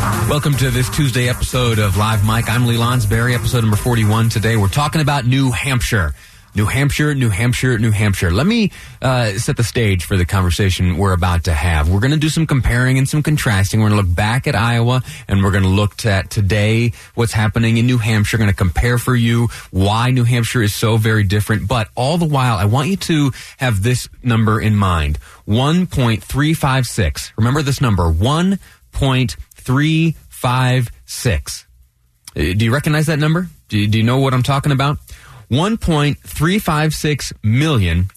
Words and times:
Welcome 0.00 0.54
to 0.54 0.70
this 0.70 0.88
Tuesday 0.88 1.28
episode 1.28 1.78
of 1.78 1.98
Live 1.98 2.24
Mic. 2.24 2.48
I'm 2.48 2.66
Lee 2.66 2.76
Lonsberry, 2.76 3.34
episode 3.34 3.60
number 3.60 3.76
41. 3.76 4.30
Today 4.30 4.56
we're 4.56 4.68
talking 4.68 5.02
about 5.02 5.26
New 5.26 5.50
Hampshire. 5.50 6.14
New 6.54 6.64
Hampshire, 6.64 7.14
New 7.14 7.28
Hampshire, 7.28 7.78
New 7.78 7.90
Hampshire. 7.90 8.30
Let 8.30 8.46
me 8.46 8.72
uh, 9.02 9.32
set 9.32 9.56
the 9.56 9.62
stage 9.62 10.04
for 10.04 10.16
the 10.16 10.24
conversation 10.24 10.96
we're 10.96 11.12
about 11.12 11.44
to 11.44 11.52
have. 11.52 11.88
We're 11.88 12.00
going 12.00 12.10
to 12.12 12.16
do 12.16 12.28
some 12.28 12.46
comparing 12.46 12.98
and 12.98 13.08
some 13.08 13.22
contrasting. 13.22 13.80
We're 13.80 13.90
going 13.90 14.02
to 14.02 14.08
look 14.08 14.16
back 14.16 14.46
at 14.46 14.56
Iowa 14.56 15.02
and 15.28 15.44
we're 15.44 15.52
going 15.52 15.64
to 15.64 15.68
look 15.68 16.04
at 16.06 16.30
today 16.30 16.92
what's 17.14 17.32
happening 17.32 17.76
in 17.76 17.86
New 17.86 17.98
Hampshire. 17.98 18.38
Going 18.38 18.50
to 18.50 18.56
compare 18.56 18.98
for 18.98 19.14
you 19.14 19.48
why 19.70 20.10
New 20.10 20.24
Hampshire 20.24 20.62
is 20.62 20.74
so 20.74 20.96
very 20.96 21.24
different. 21.24 21.68
But 21.68 21.88
all 21.94 22.18
the 22.18 22.26
while, 22.26 22.56
I 22.56 22.64
want 22.64 22.88
you 22.88 22.96
to 22.96 23.32
have 23.58 23.82
this 23.82 24.08
number 24.22 24.60
in 24.60 24.74
mind 24.74 25.18
1.356. 25.46 27.32
Remember 27.36 27.62
this 27.62 27.80
number 27.80 28.10
1.356. 28.92 31.64
Uh, 31.64 32.34
Do 32.34 32.64
you 32.64 32.72
recognize 32.72 33.06
that 33.06 33.18
number? 33.18 33.48
Do 33.68 33.78
you, 33.78 33.88
do 33.88 33.98
you 33.98 34.04
know 34.04 34.18
what 34.18 34.34
I'm 34.34 34.42
talking 34.42 34.72
about? 34.72 34.98
1.356 35.50 37.32
million 37.42 38.08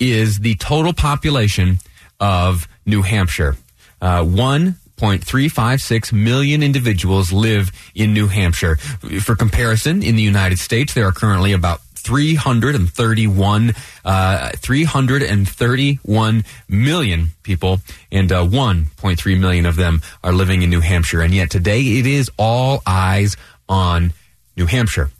is 0.00 0.40
the 0.40 0.54
total 0.56 0.92
population 0.92 1.78
of 2.18 2.66
New 2.84 3.02
Hampshire. 3.02 3.56
Uh, 4.00 4.24
1.356 4.24 6.12
million 6.12 6.62
individuals 6.62 7.32
live 7.32 7.70
in 7.94 8.12
New 8.12 8.26
Hampshire. 8.26 8.76
For 8.76 9.36
comparison, 9.36 10.02
in 10.02 10.16
the 10.16 10.22
United 10.22 10.58
States, 10.58 10.94
there 10.94 11.06
are 11.06 11.12
currently 11.12 11.52
about 11.52 11.80
331 12.00 13.72
uh, 14.04 14.50
331 14.56 16.44
million 16.68 17.28
people 17.42 17.80
and 18.10 18.32
uh, 18.32 18.44
1.3 18.44 19.40
million 19.40 19.66
of 19.66 19.76
them 19.76 20.02
are 20.24 20.32
living 20.32 20.62
in 20.62 20.70
New 20.70 20.80
Hampshire. 20.80 21.22
And 21.22 21.34
yet 21.34 21.50
today 21.50 21.80
it 21.80 22.06
is 22.06 22.30
all 22.38 22.82
eyes 22.86 23.36
on 23.68 24.12
New 24.56 24.66
Hampshire. 24.66 25.10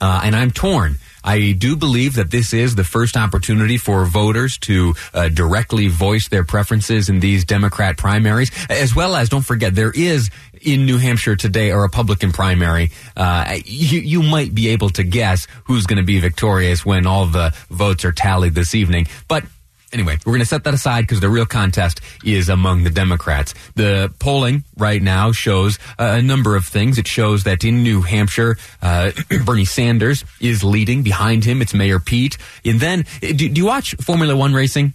Uh, 0.00 0.22
and 0.24 0.34
I'm 0.34 0.50
torn. 0.50 0.96
I 1.22 1.52
do 1.52 1.76
believe 1.76 2.14
that 2.14 2.30
this 2.30 2.52
is 2.52 2.74
the 2.74 2.84
first 2.84 3.16
opportunity 3.16 3.78
for 3.78 4.04
voters 4.04 4.58
to 4.58 4.94
uh, 5.12 5.28
directly 5.28 5.88
voice 5.88 6.28
their 6.28 6.44
preferences 6.44 7.08
in 7.08 7.20
these 7.20 7.44
Democrat 7.44 7.96
primaries, 7.96 8.50
as 8.68 8.94
well 8.94 9.16
as 9.16 9.30
don't 9.30 9.44
forget 9.44 9.74
there 9.74 9.92
is 9.94 10.30
in 10.64 10.86
New 10.86 10.98
Hampshire 10.98 11.36
today 11.36 11.70
a 11.70 11.78
Republican 11.78 12.32
primary. 12.32 12.90
Uh, 13.16 13.56
you, 13.64 14.00
you 14.00 14.22
might 14.22 14.54
be 14.54 14.68
able 14.68 14.90
to 14.90 15.02
guess 15.02 15.46
who's 15.64 15.86
going 15.86 15.98
to 15.98 16.04
be 16.04 16.18
victorious 16.20 16.84
when 16.84 17.06
all 17.06 17.26
the 17.26 17.54
votes 17.70 18.04
are 18.04 18.12
tallied 18.12 18.54
this 18.54 18.74
evening, 18.74 19.06
but 19.28 19.44
Anyway, 19.92 20.18
we're 20.26 20.32
going 20.32 20.40
to 20.40 20.46
set 20.46 20.64
that 20.64 20.74
aside 20.74 21.02
because 21.02 21.20
the 21.20 21.28
real 21.28 21.46
contest 21.46 22.00
is 22.24 22.48
among 22.48 22.82
the 22.82 22.90
Democrats. 22.90 23.54
The 23.76 24.12
polling 24.18 24.64
right 24.76 25.00
now 25.00 25.30
shows 25.30 25.78
a 26.00 26.20
number 26.20 26.56
of 26.56 26.66
things. 26.66 26.98
It 26.98 27.06
shows 27.06 27.44
that 27.44 27.62
in 27.62 27.84
New 27.84 28.02
Hampshire, 28.02 28.58
uh, 28.82 29.12
Bernie 29.44 29.64
Sanders 29.64 30.24
is 30.40 30.64
leading. 30.64 31.04
Behind 31.04 31.44
him, 31.44 31.62
it's 31.62 31.72
Mayor 31.72 32.00
Pete. 32.00 32.38
And 32.64 32.80
then, 32.80 33.04
do, 33.20 33.32
do 33.34 33.52
you 33.52 33.66
watch 33.66 33.94
Formula 34.00 34.34
One 34.34 34.52
racing? 34.52 34.94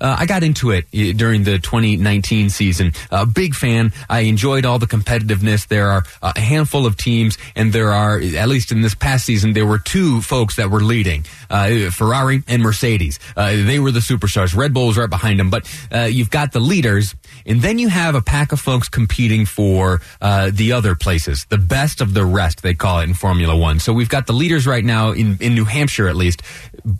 Uh, 0.00 0.16
I 0.18 0.26
got 0.26 0.42
into 0.42 0.70
it 0.70 0.84
uh, 0.94 1.12
during 1.16 1.44
the 1.44 1.58
2019 1.58 2.50
season. 2.50 2.92
A 3.10 3.26
big 3.26 3.54
fan. 3.54 3.92
I 4.08 4.20
enjoyed 4.20 4.64
all 4.64 4.78
the 4.78 4.86
competitiveness. 4.86 5.68
There 5.68 5.88
are 5.88 6.04
a 6.22 6.38
handful 6.38 6.86
of 6.86 6.96
teams, 6.96 7.36
and 7.54 7.72
there 7.72 7.92
are, 7.92 8.18
at 8.18 8.48
least 8.48 8.72
in 8.72 8.80
this 8.80 8.94
past 8.94 9.26
season, 9.26 9.52
there 9.52 9.66
were 9.66 9.78
two 9.78 10.22
folks 10.22 10.56
that 10.56 10.70
were 10.70 10.80
leading 10.80 11.24
uh, 11.50 11.90
Ferrari 11.90 12.42
and 12.48 12.62
Mercedes. 12.62 13.18
Uh, 13.36 13.56
they 13.64 13.78
were 13.78 13.90
the 13.90 14.00
superstars. 14.00 14.56
Red 14.56 14.72
Bull 14.72 14.86
was 14.86 14.96
right 14.96 15.10
behind 15.10 15.38
them, 15.38 15.50
but 15.50 15.70
uh, 15.92 16.00
you've 16.00 16.30
got 16.30 16.52
the 16.52 16.60
leaders, 16.60 17.14
and 17.46 17.62
then 17.62 17.78
you 17.78 17.88
have 17.88 18.14
a 18.14 18.22
pack 18.22 18.52
of 18.52 18.60
folks 18.60 18.88
competing 18.88 19.46
for 19.46 20.00
uh, 20.20 20.50
the 20.52 20.72
other 20.72 20.94
places, 20.94 21.46
the 21.48 21.58
best 21.58 22.00
of 22.00 22.14
the 22.14 22.24
rest, 22.24 22.62
they 22.62 22.74
call 22.74 23.00
it 23.00 23.04
in 23.04 23.14
Formula 23.14 23.56
One. 23.56 23.78
So 23.78 23.92
we've 23.92 24.08
got 24.08 24.26
the 24.26 24.32
leaders 24.32 24.66
right 24.66 24.84
now 24.84 25.12
in, 25.12 25.38
in 25.40 25.54
New 25.54 25.64
Hampshire, 25.64 26.08
at 26.08 26.16
least, 26.16 26.42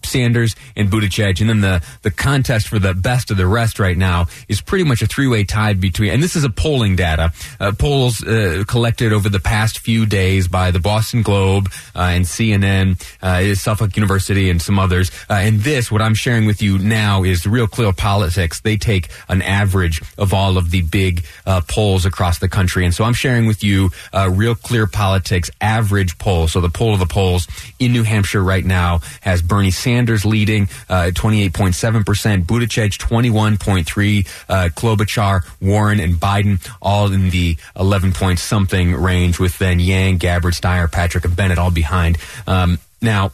Sanders 0.05 0.57
and 0.77 0.91
Buttigieg, 0.91 1.41
and 1.41 1.49
then 1.49 1.61
the, 1.61 1.83
the 2.03 2.11
contest 2.11 2.69
for 2.69 2.79
the 2.79 2.95
best 2.95 3.31
of 3.31 3.37
the 3.37 3.47
rest 3.47 3.79
right 3.79 3.97
now 3.97 4.27
is 4.49 4.61
pretty 4.61 4.85
much 4.85 5.03
a 5.03 5.07
three-way 5.07 5.45
tie 5.45 5.75
between, 5.75 6.11
and 6.11 6.23
this 6.23 6.37
is 6.37 6.45
a 6.45 6.51
polling 6.51 6.97
data, 6.97 7.33
uh, 7.59 7.73
polls 7.79 8.23
uh, 8.25 8.65
collected 8.67 9.13
over 9.13 9.29
the 9.29 9.41
past 9.41 9.79
few 9.79 10.07
days 10.07 10.49
by 10.49 10.71
the 10.71 10.79
Boston 10.79 11.23
Globe 11.23 11.71
uh, 11.95 12.01
and 12.01 12.25
CNN, 12.25 13.01
uh, 13.23 13.55
Suffolk 13.55 13.97
University, 13.97 14.51
and 14.51 14.61
some 14.61 14.79
others. 14.79 15.11
Uh, 15.29 15.35
and 15.35 15.61
this, 15.61 15.91
what 15.91 16.03
I'm 16.03 16.15
sharing 16.15 16.47
with 16.47 16.63
you 16.63 16.79
now, 16.79 17.25
is 17.25 17.47
Real 17.47 17.67
Clear 17.67 17.93
Politics. 17.93 18.61
They 18.61 18.77
take 18.77 19.09
an 19.29 19.43
average 19.43 20.03
of 20.19 20.30
all 20.35 20.57
of 20.57 20.71
the 20.71 20.83
big 20.83 21.25
uh, 21.47 21.61
polls 21.69 22.07
across 22.07 22.39
the 22.39 22.49
country, 22.49 22.85
and 22.85 22.95
so 22.95 23.05
I'm 23.05 23.15
sharing 23.15 23.47
with 23.47 23.63
you 23.63 23.91
Real 24.31 24.55
Clear 24.55 24.87
Politics 24.87 25.51
average 25.61 26.19
poll. 26.19 26.49
So 26.49 26.61
the 26.61 26.69
poll 26.69 26.95
of 26.95 27.01
the 27.01 27.07
polls 27.07 27.47
in 27.79 27.93
New 27.93 28.03
Hampshire 28.03 28.43
right 28.43 28.65
now 28.65 29.01
has 29.21 29.43
Bernie 29.43 29.71
Sanders 29.71 30.25
leading 30.25 30.65
uh, 30.89 31.11
28.7%, 31.13 32.45
Buttigieg 32.45 32.99
21.3, 32.99 34.29
uh, 34.49 34.69
Klobuchar, 34.71 35.45
Warren, 35.61 36.01
and 36.01 36.15
Biden 36.15 36.67
all 36.81 37.13
in 37.13 37.31
the 37.31 37.57
11 37.79 38.13
point 38.13 38.39
something 38.39 38.95
range, 38.95 39.39
with 39.39 39.59
then 39.59 39.81
Yang, 39.81 40.19
Gabbard, 40.19 40.55
Steyer, 40.55 40.91
Patrick, 40.91 41.25
and 41.25 41.37
Bennet 41.37 41.59
all 41.59 41.71
behind. 41.71 42.19
Um, 42.47 42.79
now, 43.03 43.33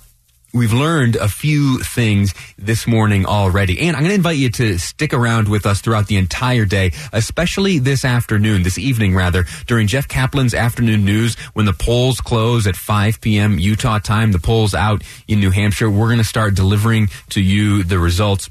We've 0.57 0.73
learned 0.73 1.17
a 1.17 1.29
few 1.29 1.81
things 1.81 2.33
this 2.57 2.87
morning 2.87 3.27
already, 3.27 3.79
and 3.79 3.95
I'm 3.95 4.03
going 4.03 4.13
to 4.13 4.15
invite 4.15 4.39
you 4.39 4.49
to 4.53 4.79
stick 4.79 5.13
around 5.13 5.49
with 5.49 5.67
us 5.67 5.83
throughout 5.83 6.07
the 6.07 6.17
entire 6.17 6.65
day, 6.65 6.93
especially 7.13 7.79
this 7.79 8.07
afternoon, 8.07 8.63
this 8.63 8.79
evening 8.79 9.15
rather, 9.15 9.45
during 9.67 9.87
Jeff 9.87 10.09
Caplan's 10.09 10.55
afternoon 10.55 11.05
news 11.05 11.35
when 11.53 11.67
the 11.67 11.75
polls 11.75 12.23
close 12.23 12.67
at 12.67 12.75
5 12.75 13.21
p.m. 13.21 13.59
Utah 13.59 13.99
time, 13.99 14.33
the 14.33 14.39
polls 14.39 14.75
out 14.75 15.03
in 15.29 15.41
New 15.41 15.51
Hampshire. 15.51 15.91
We're 15.91 16.07
going 16.07 16.19
to 16.19 16.25
start 16.25 16.55
delivering 16.55 17.09
to 17.31 17.43
you 17.43 17.83
the 17.83 17.99
results 17.99 18.49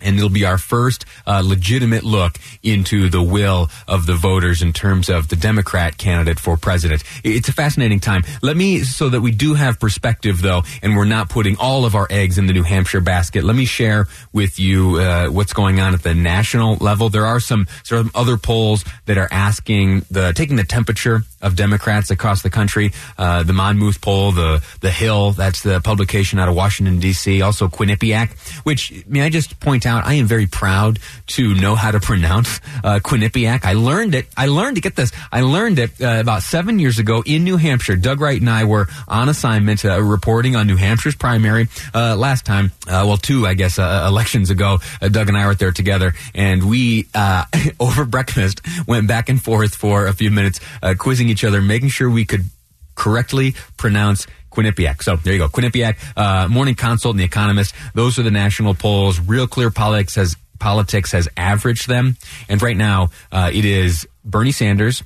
and 0.00 0.16
it'll 0.16 0.28
be 0.28 0.44
our 0.44 0.58
first 0.58 1.04
uh, 1.26 1.42
legitimate 1.44 2.04
look 2.04 2.38
into 2.62 3.08
the 3.08 3.22
will 3.22 3.70
of 3.88 4.06
the 4.06 4.14
voters 4.14 4.62
in 4.62 4.72
terms 4.72 5.08
of 5.08 5.28
the 5.28 5.36
Democrat 5.36 5.96
candidate 5.96 6.38
for 6.38 6.56
president. 6.56 7.02
It's 7.22 7.48
a 7.48 7.52
fascinating 7.52 8.00
time. 8.00 8.22
Let 8.42 8.56
me, 8.56 8.80
so 8.84 9.08
that 9.08 9.20
we 9.20 9.30
do 9.30 9.54
have 9.54 9.80
perspective 9.80 10.42
though, 10.42 10.62
and 10.82 10.96
we're 10.96 11.04
not 11.04 11.28
putting 11.28 11.56
all 11.56 11.84
of 11.84 11.94
our 11.94 12.06
eggs 12.10 12.38
in 12.38 12.46
the 12.46 12.52
New 12.52 12.62
Hampshire 12.62 13.00
basket, 13.00 13.44
let 13.44 13.56
me 13.56 13.64
share 13.64 14.06
with 14.32 14.58
you 14.58 14.96
uh, 14.96 15.28
what's 15.28 15.52
going 15.52 15.80
on 15.80 15.94
at 15.94 16.02
the 16.02 16.14
national 16.14 16.76
level. 16.76 17.08
There 17.08 17.26
are 17.26 17.40
some 17.40 17.66
sort 17.82 18.00
of 18.00 18.14
other 18.14 18.36
polls 18.36 18.84
that 19.06 19.18
are 19.18 19.28
asking 19.30 20.04
the, 20.10 20.32
taking 20.32 20.56
the 20.56 20.64
temperature 20.64 21.22
of 21.42 21.56
Democrats 21.56 22.10
across 22.10 22.42
the 22.42 22.50
country. 22.50 22.92
Uh, 23.18 23.42
the 23.42 23.52
Monmouth 23.52 24.00
poll, 24.00 24.32
the, 24.32 24.64
the 24.80 24.90
Hill, 24.90 25.32
that's 25.32 25.62
the 25.62 25.80
publication 25.80 26.38
out 26.38 26.48
of 26.48 26.54
Washington 26.54 26.98
D.C., 26.98 27.42
also 27.42 27.68
Quinnipiac, 27.68 28.32
which, 28.64 29.04
may 29.06 29.22
I 29.22 29.28
just 29.28 29.60
point 29.60 29.86
out, 29.86 30.04
I 30.04 30.14
am 30.14 30.26
very 30.26 30.46
proud 30.46 30.98
to 31.28 31.54
know 31.54 31.74
how 31.74 31.90
to 31.90 32.00
pronounce 32.00 32.60
uh, 32.82 33.00
Quinnipiac. 33.02 33.64
I 33.64 33.74
learned 33.74 34.14
it. 34.14 34.26
I 34.36 34.46
learned 34.46 34.76
to 34.76 34.80
get 34.80 34.96
this. 34.96 35.12
I 35.30 35.42
learned 35.42 35.78
it 35.78 36.00
uh, 36.00 36.20
about 36.20 36.42
seven 36.42 36.78
years 36.78 36.98
ago 36.98 37.22
in 37.26 37.44
New 37.44 37.56
Hampshire. 37.56 37.96
Doug 37.96 38.20
Wright 38.20 38.40
and 38.40 38.48
I 38.48 38.64
were 38.64 38.88
on 39.06 39.28
assignment 39.28 39.84
uh, 39.84 40.02
reporting 40.02 40.56
on 40.56 40.66
New 40.66 40.76
Hampshire's 40.76 41.16
primary 41.16 41.68
uh, 41.94 42.16
last 42.16 42.46
time. 42.46 42.72
Uh, 42.86 43.04
well, 43.06 43.16
two, 43.16 43.46
I 43.46 43.54
guess, 43.54 43.78
elections 43.78 44.50
ago. 44.50 44.78
Doug 45.00 45.28
and 45.28 45.36
I 45.36 45.46
were 45.46 45.54
there 45.54 45.72
together, 45.72 46.14
and 46.34 46.68
we 46.68 47.08
over 47.80 48.04
breakfast 48.04 48.60
went 48.86 49.08
back 49.08 49.28
and 49.28 49.42
forth 49.42 49.74
for 49.74 50.06
a 50.06 50.12
few 50.12 50.30
minutes, 50.30 50.60
quizzing 50.98 51.33
each 51.34 51.44
other, 51.44 51.60
making 51.60 51.90
sure 51.90 52.08
we 52.08 52.24
could 52.24 52.44
correctly 52.94 53.54
pronounce 53.76 54.26
Quinnipiac. 54.50 55.02
So 55.02 55.16
there 55.16 55.32
you 55.32 55.38
go. 55.38 55.48
Quinnipiac, 55.48 55.96
uh, 56.16 56.48
Morning 56.48 56.74
Consult, 56.74 57.14
and 57.14 57.20
The 57.20 57.24
Economist. 57.24 57.74
Those 57.94 58.18
are 58.18 58.22
the 58.22 58.30
national 58.30 58.74
polls. 58.74 59.20
Real 59.20 59.46
Clear 59.46 59.70
Politics 59.70 60.14
has 60.14 60.36
politics 60.58 61.12
has 61.12 61.28
averaged 61.36 61.88
them, 61.88 62.16
and 62.48 62.62
right 62.62 62.76
now 62.76 63.10
uh, 63.32 63.50
it 63.52 63.64
is 63.64 64.06
Bernie 64.24 64.52
Sanders, 64.52 65.02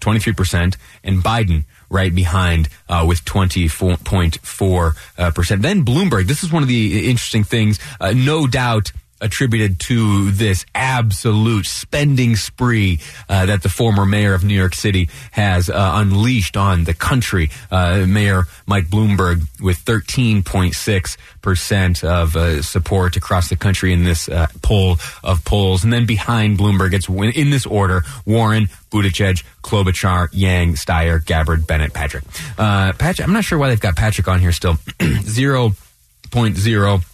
twenty 0.00 0.20
three 0.20 0.34
percent, 0.34 0.76
and 1.02 1.22
Biden 1.22 1.64
right 1.90 2.14
behind 2.14 2.68
uh, 2.88 3.04
with 3.06 3.24
24.4 3.24 4.96
uh, 5.16 5.30
percent. 5.30 5.62
Then 5.62 5.84
Bloomberg. 5.84 6.26
This 6.26 6.42
is 6.42 6.52
one 6.52 6.62
of 6.62 6.68
the 6.68 7.08
interesting 7.08 7.44
things. 7.44 7.78
Uh, 8.00 8.12
no 8.12 8.46
doubt 8.46 8.90
attributed 9.24 9.80
to 9.80 10.30
this 10.30 10.66
absolute 10.74 11.64
spending 11.64 12.36
spree 12.36 13.00
uh, 13.28 13.46
that 13.46 13.62
the 13.62 13.70
former 13.70 14.04
mayor 14.04 14.34
of 14.34 14.44
New 14.44 14.54
York 14.54 14.74
City 14.74 15.08
has 15.32 15.70
uh, 15.70 15.92
unleashed 15.94 16.56
on 16.56 16.84
the 16.84 16.94
country. 16.94 17.50
Uh, 17.70 18.04
mayor 18.06 18.44
Mike 18.66 18.86
Bloomberg 18.86 19.42
with 19.60 19.78
13.6 19.84 21.16
percent 21.40 22.04
of 22.04 22.36
uh, 22.36 22.62
support 22.62 23.16
across 23.16 23.48
the 23.48 23.56
country 23.56 23.92
in 23.92 24.04
this 24.04 24.28
uh, 24.28 24.46
poll 24.62 24.98
of 25.22 25.44
polls, 25.44 25.84
and 25.84 25.92
then 25.92 26.06
behind 26.06 26.58
Bloomberg, 26.58 26.92
it's 26.92 27.08
in 27.08 27.50
this 27.50 27.66
order: 27.66 28.02
Warren, 28.24 28.68
Buttigieg, 28.90 29.44
Klobuchar, 29.62 30.28
Yang, 30.32 30.74
Steyer, 30.74 31.24
Gabbard, 31.24 31.66
Bennet, 31.66 31.92
Patrick. 31.92 32.24
Uh, 32.58 32.92
Patrick, 32.94 33.26
I'm 33.26 33.34
not 33.34 33.44
sure 33.44 33.58
why 33.58 33.68
they've 33.68 33.80
got 33.80 33.96
Patrick 33.96 34.28
on 34.28 34.40
here 34.40 34.52
still. 34.52 34.74
0.0 34.98 37.04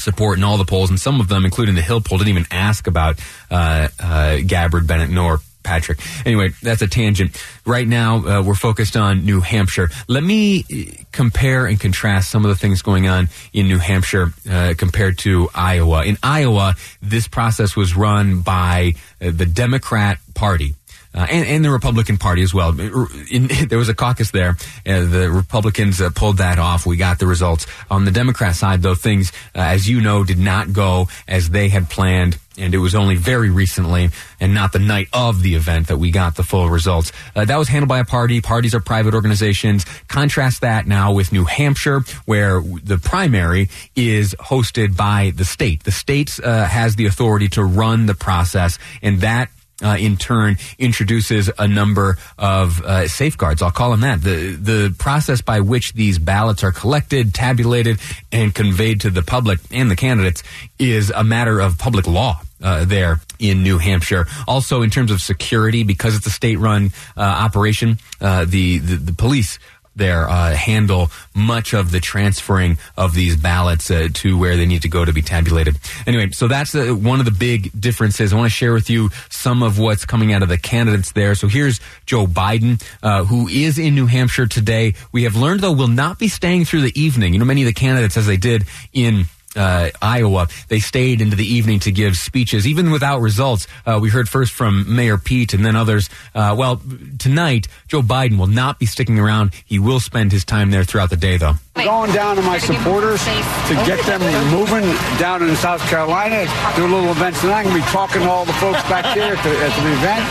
support 0.00 0.38
in 0.38 0.44
all 0.44 0.58
the 0.58 0.64
polls, 0.64 0.90
and 0.90 0.98
some 0.98 1.20
of 1.20 1.28
them, 1.28 1.44
including 1.44 1.74
the 1.74 1.82
Hill 1.82 2.00
poll, 2.00 2.18
didn't 2.18 2.30
even 2.30 2.46
ask 2.50 2.86
about 2.86 3.18
uh, 3.50 3.88
uh, 3.98 4.38
Gabbard, 4.46 4.86
Bennet, 4.86 5.10
nor 5.10 5.40
Patrick. 5.62 6.00
Anyway, 6.26 6.50
that's 6.62 6.82
a 6.82 6.86
tangent. 6.86 7.36
Right 7.66 7.86
now, 7.86 8.16
uh, 8.16 8.42
we're 8.42 8.54
focused 8.54 8.96
on 8.96 9.24
New 9.24 9.40
Hampshire. 9.40 9.90
Let 10.08 10.22
me 10.22 10.64
uh, 10.64 11.02
compare 11.12 11.66
and 11.66 11.78
contrast 11.78 12.30
some 12.30 12.44
of 12.44 12.48
the 12.48 12.56
things 12.56 12.82
going 12.82 13.08
on 13.08 13.28
in 13.52 13.68
New 13.68 13.78
Hampshire 13.78 14.32
uh, 14.50 14.74
compared 14.76 15.18
to 15.18 15.48
Iowa. 15.54 16.04
In 16.04 16.16
Iowa, 16.22 16.76
this 17.02 17.28
process 17.28 17.76
was 17.76 17.94
run 17.94 18.40
by 18.40 18.94
uh, 19.20 19.30
the 19.32 19.46
Democrat 19.46 20.18
Party. 20.34 20.74
Uh, 21.12 21.26
and, 21.28 21.46
and, 21.46 21.64
the 21.64 21.70
Republican 21.70 22.18
Party 22.18 22.42
as 22.42 22.54
well. 22.54 22.78
In, 23.30 23.48
there 23.68 23.78
was 23.78 23.88
a 23.88 23.94
caucus 23.94 24.30
there. 24.30 24.56
Uh, 24.86 25.04
the 25.04 25.30
Republicans 25.30 26.00
uh, 26.00 26.10
pulled 26.10 26.38
that 26.38 26.58
off. 26.58 26.86
We 26.86 26.96
got 26.96 27.18
the 27.18 27.26
results. 27.26 27.66
On 27.90 28.04
the 28.04 28.12
Democrat 28.12 28.54
side, 28.54 28.82
though, 28.82 28.94
things, 28.94 29.32
uh, 29.54 29.58
as 29.58 29.88
you 29.88 30.00
know, 30.00 30.22
did 30.22 30.38
not 30.38 30.72
go 30.72 31.08
as 31.26 31.50
they 31.50 31.68
had 31.68 31.90
planned. 31.90 32.38
And 32.58 32.74
it 32.74 32.78
was 32.78 32.94
only 32.94 33.16
very 33.16 33.50
recently 33.50 34.10
and 34.38 34.54
not 34.54 34.72
the 34.72 34.78
night 34.78 35.08
of 35.12 35.42
the 35.42 35.54
event 35.54 35.88
that 35.88 35.96
we 35.96 36.10
got 36.10 36.36
the 36.36 36.42
full 36.42 36.68
results. 36.68 37.10
Uh, 37.34 37.44
that 37.44 37.56
was 37.56 37.68
handled 37.68 37.88
by 37.88 37.98
a 37.98 38.04
party. 38.04 38.40
Parties 38.40 38.74
are 38.74 38.80
private 38.80 39.14
organizations. 39.14 39.84
Contrast 40.06 40.60
that 40.60 40.86
now 40.86 41.12
with 41.12 41.32
New 41.32 41.44
Hampshire, 41.44 42.00
where 42.26 42.60
the 42.60 42.98
primary 42.98 43.68
is 43.96 44.36
hosted 44.38 44.96
by 44.96 45.32
the 45.34 45.44
state. 45.44 45.82
The 45.84 45.92
state 45.92 46.38
uh, 46.42 46.66
has 46.66 46.96
the 46.96 47.06
authority 47.06 47.48
to 47.50 47.64
run 47.64 48.06
the 48.06 48.14
process, 48.14 48.78
and 49.02 49.22
that 49.22 49.48
uh, 49.82 49.96
in 49.98 50.16
turn 50.16 50.56
introduces 50.78 51.50
a 51.58 51.66
number 51.66 52.18
of 52.38 52.80
uh, 52.82 53.08
safeguards. 53.08 53.62
I'll 53.62 53.70
call 53.70 53.90
them 53.90 54.00
that. 54.00 54.22
The 54.22 54.52
the 54.52 54.94
process 54.98 55.40
by 55.40 55.60
which 55.60 55.92
these 55.94 56.18
ballots 56.18 56.64
are 56.64 56.72
collected, 56.72 57.34
tabulated, 57.34 57.98
and 58.32 58.54
conveyed 58.54 59.02
to 59.02 59.10
the 59.10 59.22
public 59.22 59.60
and 59.70 59.90
the 59.90 59.96
candidates 59.96 60.42
is 60.78 61.10
a 61.10 61.24
matter 61.24 61.60
of 61.60 61.78
public 61.78 62.06
law. 62.06 62.40
Uh, 62.62 62.84
there 62.84 63.22
in 63.38 63.62
New 63.62 63.78
Hampshire. 63.78 64.26
Also, 64.46 64.82
in 64.82 64.90
terms 64.90 65.10
of 65.10 65.22
security, 65.22 65.82
because 65.82 66.14
it's 66.14 66.26
a 66.26 66.30
state-run 66.30 66.92
uh, 67.16 67.20
operation, 67.22 67.98
uh, 68.20 68.44
the, 68.44 68.76
the 68.76 68.96
the 68.96 69.14
police 69.14 69.58
there 69.96 70.28
uh, 70.28 70.54
handle 70.54 71.10
much 71.34 71.74
of 71.74 71.90
the 71.90 72.00
transferring 72.00 72.78
of 72.96 73.14
these 73.14 73.36
ballots 73.36 73.90
uh, 73.90 74.08
to 74.14 74.38
where 74.38 74.56
they 74.56 74.66
need 74.66 74.82
to 74.82 74.88
go 74.88 75.04
to 75.04 75.12
be 75.12 75.22
tabulated. 75.22 75.76
Anyway, 76.06 76.30
so 76.30 76.48
that's 76.48 76.74
uh, 76.74 76.88
one 76.88 77.18
of 77.18 77.24
the 77.24 77.32
big 77.32 77.70
differences. 77.78 78.32
I 78.32 78.36
want 78.36 78.50
to 78.50 78.56
share 78.56 78.72
with 78.72 78.88
you 78.88 79.10
some 79.28 79.62
of 79.62 79.78
what's 79.78 80.04
coming 80.04 80.32
out 80.32 80.42
of 80.42 80.48
the 80.48 80.58
candidates 80.58 81.12
there. 81.12 81.34
So 81.34 81.48
here's 81.48 81.80
Joe 82.06 82.26
Biden, 82.26 82.82
uh, 83.02 83.24
who 83.24 83.48
is 83.48 83.78
in 83.78 83.94
New 83.94 84.06
Hampshire 84.06 84.46
today. 84.46 84.94
We 85.12 85.24
have 85.24 85.36
learned, 85.36 85.60
though, 85.60 85.72
will 85.72 85.88
not 85.88 86.18
be 86.18 86.28
staying 86.28 86.64
through 86.64 86.82
the 86.82 87.00
evening. 87.00 87.32
You 87.32 87.38
know, 87.38 87.44
many 87.44 87.62
of 87.62 87.66
the 87.66 87.72
candidates, 87.72 88.16
as 88.16 88.26
they 88.26 88.36
did 88.36 88.64
in 88.92 89.26
uh, 89.56 89.90
Iowa. 90.00 90.48
They 90.68 90.80
stayed 90.80 91.20
into 91.20 91.36
the 91.36 91.46
evening 91.46 91.80
to 91.80 91.92
give 91.92 92.16
speeches, 92.16 92.66
even 92.66 92.90
without 92.90 93.20
results. 93.20 93.66
Uh, 93.84 93.98
we 94.00 94.08
heard 94.08 94.28
first 94.28 94.52
from 94.52 94.94
Mayor 94.94 95.18
Pete 95.18 95.54
and 95.54 95.64
then 95.64 95.76
others. 95.76 96.08
Uh, 96.34 96.54
well, 96.56 96.80
tonight, 97.18 97.68
Joe 97.88 98.02
Biden 98.02 98.38
will 98.38 98.46
not 98.46 98.78
be 98.78 98.86
sticking 98.86 99.18
around. 99.18 99.52
He 99.64 99.78
will 99.78 100.00
spend 100.00 100.32
his 100.32 100.44
time 100.44 100.70
there 100.70 100.84
throughout 100.84 101.10
the 101.10 101.16
day, 101.16 101.36
though. 101.36 101.54
Going 101.74 102.12
down 102.12 102.36
to 102.36 102.42
my 102.42 102.58
supporters 102.58 103.24
to 103.24 103.74
get 103.86 104.04
them 104.04 104.20
moving 104.50 104.84
down 105.18 105.42
in 105.42 105.54
South 105.56 105.80
Carolina, 105.88 106.44
do 106.76 106.84
a 106.84 106.90
little 106.90 107.10
event 107.10 107.36
tonight. 107.36 107.60
I'm 107.60 107.70
going 107.70 107.80
to 107.80 107.86
be 107.86 107.92
talking 107.92 108.20
to 108.22 108.28
all 108.28 108.44
the 108.44 108.52
folks 108.54 108.82
back 108.84 109.14
there 109.14 109.34
at 109.34 109.42
the, 109.42 109.50
at 109.50 109.72
the 109.80 109.92
event 109.96 110.24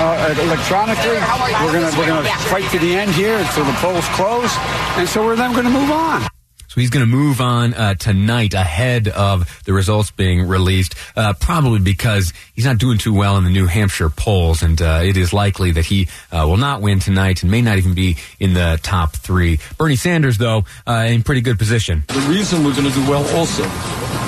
uh, 0.00 0.42
electronically. 0.42 1.18
We're 1.64 1.72
going 1.72 1.98
we're 1.98 2.06
going 2.06 2.24
to 2.24 2.30
fight 2.48 2.68
to 2.72 2.78
the 2.78 2.94
end 2.94 3.12
here 3.12 3.36
until 3.38 3.64
the 3.64 3.72
polls 3.74 4.06
close, 4.08 4.50
and 4.96 5.08
so 5.08 5.24
we're 5.24 5.36
then 5.36 5.52
going 5.52 5.66
to 5.66 5.70
move 5.70 5.90
on. 5.90 6.28
He's 6.78 6.90
going 6.90 7.04
to 7.04 7.10
move 7.10 7.40
on 7.40 7.74
uh, 7.74 7.94
tonight 7.94 8.54
ahead 8.54 9.08
of 9.08 9.62
the 9.64 9.72
results 9.72 10.10
being 10.10 10.46
released, 10.46 10.94
uh, 11.16 11.34
probably 11.34 11.80
because 11.80 12.32
he's 12.54 12.64
not 12.64 12.78
doing 12.78 12.98
too 12.98 13.14
well 13.14 13.36
in 13.36 13.44
the 13.44 13.50
New 13.50 13.66
Hampshire 13.66 14.10
polls, 14.10 14.62
and 14.62 14.80
uh, 14.80 15.00
it 15.02 15.16
is 15.16 15.32
likely 15.32 15.72
that 15.72 15.86
he 15.86 16.08
uh, 16.30 16.44
will 16.46 16.56
not 16.56 16.80
win 16.80 17.00
tonight 17.00 17.42
and 17.42 17.50
may 17.50 17.62
not 17.62 17.78
even 17.78 17.94
be 17.94 18.16
in 18.38 18.54
the 18.54 18.78
top 18.82 19.16
three. 19.16 19.58
Bernie 19.76 19.96
Sanders, 19.96 20.38
though, 20.38 20.64
uh, 20.86 21.06
in 21.08 21.22
pretty 21.22 21.40
good 21.40 21.58
position. 21.58 22.04
The 22.08 22.20
reason 22.28 22.64
we're 22.64 22.76
going 22.76 22.88
to 22.88 22.94
do 22.94 23.08
well 23.10 23.26
also 23.36 23.64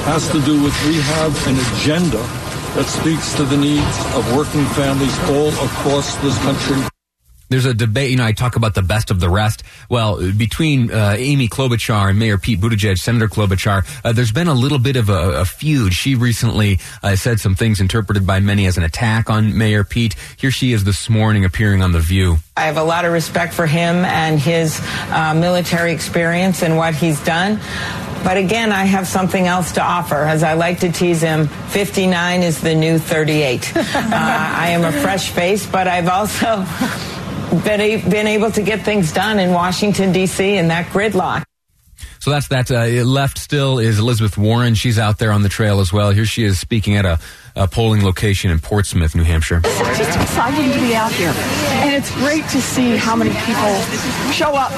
has 0.07 0.31
to 0.33 0.41
do 0.43 0.63
with 0.63 0.75
we 0.87 1.01
have 1.01 1.47
an 1.47 1.57
agenda 1.75 2.23
that 2.75 2.87
speaks 2.87 3.35
to 3.35 3.45
the 3.45 3.57
needs 3.57 3.99
of 4.15 4.37
working 4.37 4.65
families 4.75 5.17
all 5.31 5.49
across 5.49 6.17
this 6.17 6.37
country 6.39 6.91
there's 7.51 7.67
a 7.67 7.75
debate. 7.75 8.11
You 8.11 8.17
know, 8.17 8.25
I 8.25 8.33
talk 8.33 8.57
about 8.57 8.75
the 8.75 8.83
best 8.83 9.11
of 9.11 9.21
the 9.21 9.29
rest. 9.29 9.63
Well, 9.89 10.33
between 10.33 10.91
uh, 10.91 11.17
Amy 11.19 11.49
Klobuchar 11.49 12.09
and 12.09 12.19
Mayor 12.19 12.39
Pete 12.39 12.61
Buttigieg, 12.61 12.99
Senator 12.99 13.29
Klobuchar, 13.29 13.85
uh, 14.05 14.13
there's 14.13 14.33
been 14.33 14.49
a 14.49 14.55
little 14.55 14.79
bit 14.79 14.97
of 14.97 15.11
a, 15.11 15.41
a 15.41 15.45
feud. 15.45 15.93
She 15.93 16.15
recently 16.15 16.79
uh, 17.03 17.17
said 17.17 17.41
some 17.41 17.55
things 17.55 17.81
interpreted 17.81 18.27
by 18.27 18.41
many 18.41 18.67
as 18.67 18.79
an 18.79 18.85
attack 18.85 19.29
on 19.29 19.59
Mayor 19.59 19.85
Pete. 19.85 20.15
Here 20.39 20.51
she 20.51 20.73
is 20.73 20.85
this 20.85 21.11
morning 21.11 21.45
appearing 21.45 21.83
on 21.83 21.93
The 21.93 22.01
View. 22.01 22.39
I 22.57 22.63
have 22.63 22.77
a 22.77 22.85
lot 22.85 23.05
of 23.05 23.13
respect 23.13 23.53
for 23.53 23.67
him 23.67 24.05
and 24.05 24.39
his 24.39 24.81
uh, 25.11 25.35
military 25.35 25.93
experience 25.93 26.63
and 26.63 26.77
what 26.77 26.95
he's 26.95 27.23
done. 27.25 27.61
But 28.23 28.37
again, 28.37 28.71
I 28.71 28.85
have 28.85 29.07
something 29.07 29.47
else 29.47 29.73
to 29.73 29.83
offer. 29.83 30.17
As 30.17 30.43
I 30.43 30.53
like 30.53 30.81
to 30.81 30.93
tease 30.93 31.23
him, 31.23 31.49
59 31.49 32.43
is 32.43 32.61
the 32.61 32.75
new 32.75 32.99
38. 32.99 33.73
uh, 33.77 33.83
I 33.85 34.71
am 34.71 34.85
a 34.85 34.93
fresh 34.93 35.31
face, 35.31 35.67
but 35.67 35.89
I've 35.89 36.09
also 36.09 36.67
been, 37.65 37.81
a, 37.81 37.97
been 38.09 38.27
able 38.27 38.51
to 38.53 38.63
get 38.63 38.83
things 38.85 39.13
done 39.13 39.39
in 39.39 39.53
Washington, 39.53 40.13
D.C., 40.13 40.57
in 40.57 40.69
that 40.69 40.87
gridlock. 40.87 41.45
So 42.21 42.31
that's 42.31 42.49
that. 42.49 42.71
Uh, 42.71 42.85
left 43.05 43.39
still 43.39 43.79
is 43.79 43.99
Elizabeth 43.99 44.37
Warren. 44.37 44.75
She's 44.75 44.99
out 44.99 45.19
there 45.19 45.33
on 45.33 45.43
the 45.43 45.49
trail 45.49 45.81
as 45.81 45.91
well. 45.91 46.11
Here 46.11 46.27
she 46.27 46.45
is 46.45 46.61
speaking 46.61 46.97
at 46.97 47.07
a, 47.07 47.19
a 47.57 47.67
polling 47.67 48.05
location 48.05 48.51
in 48.51 48.59
Portsmouth, 48.59 49.15
New 49.15 49.23
Hampshire. 49.23 49.63
It's 49.65 49.99
just 49.99 50.21
exciting 50.21 50.71
to 50.71 50.81
be 50.81 50.95
out 50.95 51.13
here. 51.13 51.33
And 51.83 51.95
it's 51.95 52.15
great 52.17 52.45
to 52.51 52.61
see 52.61 52.97
how 52.97 53.17
many 53.17 53.31
people 53.31 53.75
show 54.33 54.55
up 54.55 54.71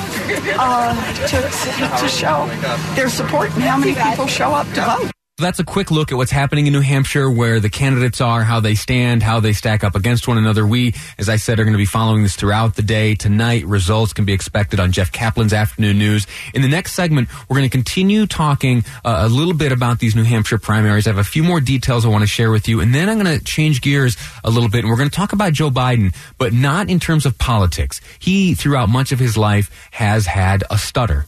uh, 0.57 1.15
to, 1.27 2.01
to 2.01 2.09
show 2.09 2.47
their 2.95 3.09
support 3.09 3.51
and 3.55 3.63
how 3.63 3.77
many 3.77 3.95
people 3.95 4.27
show 4.29 4.55
up 4.55 4.67
to 4.75 4.81
vote 4.83 5.13
that's 5.43 5.59
a 5.59 5.65
quick 5.65 5.91
look 5.91 6.11
at 6.11 6.17
what's 6.17 6.31
happening 6.31 6.67
in 6.67 6.73
New 6.73 6.81
Hampshire, 6.81 7.31
where 7.31 7.61
the 7.61 7.69
candidates 7.69 8.21
are, 8.21 8.43
how 8.45 8.61
they 8.61 8.75
stand, 8.75 9.23
how 9.23 9.41
they 9.41 9.53
stack 9.53 9.85
up 9.85 9.95
against 9.95 10.27
one 10.27 10.39
another. 10.39 10.67
We, 10.67 10.95
as 11.19 11.29
I 11.29 11.37
said, 11.37 11.61
are 11.61 11.65
going 11.65 11.75
to 11.75 11.79
be 11.79 11.85
following 11.85 12.23
this 12.23 12.37
throughout 12.37 12.77
the 12.77 12.83
day. 12.83 13.15
Tonight, 13.15 13.67
results 13.67 14.13
can 14.13 14.25
be 14.25 14.33
expected 14.33 14.81
on 14.81 14.93
Jeff 14.93 15.13
Caplan's 15.13 15.53
afternoon 15.53 15.99
news. 15.99 16.27
In 16.55 16.63
the 16.63 16.69
next 16.69 16.93
segment, 16.93 17.29
we're 17.49 17.57
going 17.57 17.69
to 17.69 17.77
continue 17.77 18.27
talking 18.27 18.85
uh, 19.05 19.23
a 19.25 19.29
little 19.29 19.55
bit 19.55 19.73
about 19.73 19.99
these 19.99 20.15
New 20.15 20.25
Hampshire 20.25 20.59
primaries. 20.59 21.07
I 21.07 21.11
have 21.11 21.19
a 21.19 21.25
few 21.25 21.43
more 21.43 21.61
details 21.61 22.07
I 22.07 22.09
want 22.09 22.23
to 22.23 22.29
share 22.29 22.51
with 22.51 22.69
you, 22.69 22.81
and 22.81 22.95
then 22.95 23.09
I'm 23.09 23.19
going 23.19 23.39
to 23.39 23.45
change 23.45 23.81
gears 23.81 24.17
a 24.45 24.51
little 24.51 24.71
bit, 24.71 24.81
and 24.81 24.89
we're 24.89 24.97
going 24.97 25.11
to 25.11 25.17
talk 25.17 25.33
about 25.33 25.53
Joe 25.53 25.71
Biden, 25.71 26.15
but 26.39 26.53
not 26.53 26.89
in 26.89 27.01
terms 27.01 27.27
of 27.27 27.37
politics. 27.37 28.01
He, 28.19 28.55
throughout 28.55 28.89
much 28.89 29.13
of 29.13 29.19
his 29.19 29.37
life, 29.37 29.89
has 29.91 30.27
had 30.27 30.65
a 30.71 30.79
stutter. 30.79 31.27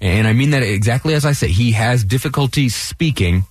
And 0.00 0.26
I 0.26 0.32
mean 0.32 0.50
that 0.50 0.62
exactly 0.62 1.14
as 1.14 1.24
I 1.24 1.32
say. 1.32 1.48
He 1.48 1.72
has 1.72 2.04
difficulty 2.04 2.68
speaking 2.68 3.44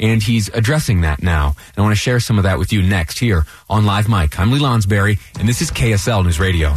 and 0.00 0.22
he's 0.22 0.48
addressing 0.48 1.02
that 1.02 1.22
now. 1.22 1.54
And 1.68 1.78
I 1.78 1.80
want 1.82 1.92
to 1.92 2.00
share 2.00 2.20
some 2.20 2.38
of 2.38 2.44
that 2.44 2.58
with 2.58 2.72
you 2.72 2.82
next 2.82 3.18
here 3.18 3.46
on 3.70 3.86
Live 3.86 4.08
Mic. 4.08 4.38
I'm 4.38 4.50
Lee 4.50 4.58
Lonsberry, 4.58 5.18
and 5.38 5.48
this 5.48 5.62
is 5.62 5.70
KSL 5.70 6.24
News 6.24 6.40
Radio. 6.40 6.74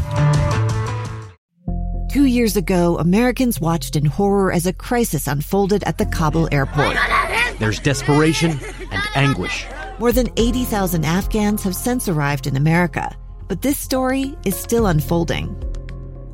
Two 2.11 2.25
years 2.25 2.55
ago, 2.55 2.97
Americans 2.97 3.59
watched 3.59 3.95
in 3.95 4.05
horror 4.05 4.51
as 4.51 4.65
a 4.65 4.73
crisis 4.73 5.27
unfolded 5.27 5.83
at 5.83 5.97
the 5.97 6.05
Kabul 6.05 6.47
airport. 6.51 6.95
There's 7.59 7.79
desperation 7.79 8.51
and 8.91 9.03
anguish. 9.15 9.65
More 9.99 10.11
than 10.11 10.29
80,000 10.37 11.03
Afghans 11.03 11.63
have 11.63 11.75
since 11.75 12.07
arrived 12.07 12.47
in 12.47 12.55
America, 12.55 13.13
but 13.47 13.61
this 13.61 13.77
story 13.77 14.37
is 14.45 14.55
still 14.55 14.87
unfolding. 14.87 15.64